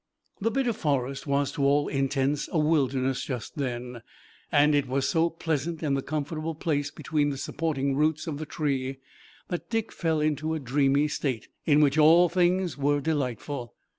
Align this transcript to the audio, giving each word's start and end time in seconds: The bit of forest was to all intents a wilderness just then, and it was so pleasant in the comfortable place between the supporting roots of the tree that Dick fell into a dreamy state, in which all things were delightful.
The 0.39 0.49
bit 0.49 0.65
of 0.65 0.75
forest 0.77 1.27
was 1.27 1.51
to 1.51 1.63
all 1.63 1.87
intents 1.87 2.49
a 2.51 2.57
wilderness 2.57 3.23
just 3.23 3.57
then, 3.59 4.01
and 4.51 4.73
it 4.73 4.87
was 4.87 5.07
so 5.07 5.29
pleasant 5.29 5.83
in 5.83 5.93
the 5.93 6.01
comfortable 6.01 6.55
place 6.55 6.89
between 6.89 7.29
the 7.29 7.37
supporting 7.37 7.95
roots 7.95 8.25
of 8.25 8.39
the 8.39 8.47
tree 8.47 8.97
that 9.49 9.69
Dick 9.69 9.91
fell 9.91 10.19
into 10.19 10.55
a 10.55 10.59
dreamy 10.59 11.07
state, 11.07 11.49
in 11.67 11.81
which 11.81 11.99
all 11.99 12.29
things 12.29 12.79
were 12.79 12.99
delightful. 12.99 13.75